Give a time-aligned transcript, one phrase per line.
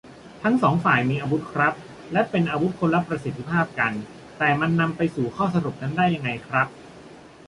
[0.43, 1.73] ทั้งสองฝ่ายมีอาวุธครับ
[2.13, 3.93] และเป็นอาวุธคนละประสิทธิภาพกัน
[4.37, 6.67] แต่มันนำไปสู่ข้อสรุปนั้นได้ยังไงครับ